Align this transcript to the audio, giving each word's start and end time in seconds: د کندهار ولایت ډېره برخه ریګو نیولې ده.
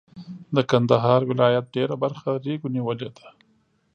د 0.55 0.57
کندهار 0.71 1.21
ولایت 1.31 1.65
ډېره 1.75 1.95
برخه 2.03 2.29
ریګو 2.45 2.67
نیولې 2.75 3.09
ده. 3.17 3.27